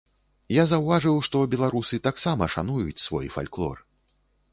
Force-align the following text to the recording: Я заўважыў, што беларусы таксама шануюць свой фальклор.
Я 0.53 0.63
заўважыў, 0.69 1.19
што 1.27 1.41
беларусы 1.51 1.99
таксама 2.07 2.47
шануюць 2.55 3.03
свой 3.05 3.27
фальклор. 3.37 3.77